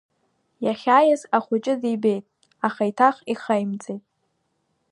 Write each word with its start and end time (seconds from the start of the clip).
Иахьааиз 0.65 1.21
ахәыҷы 1.37 1.73
дибеит, 1.81 2.25
аха 2.67 2.81
еиҭах 2.87 3.15
ихаимҵеит. 3.33 4.03